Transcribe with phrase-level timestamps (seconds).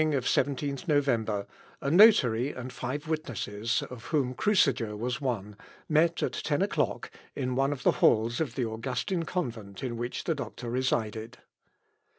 [0.01, 1.45] On the morning of the 17th November,
[1.79, 5.55] a notary and five witnesses, of whom Cruciger was one,
[5.87, 10.23] met at ten o'clock, in one of the halls of the Augustin convent in which
[10.23, 11.37] the doctor resided.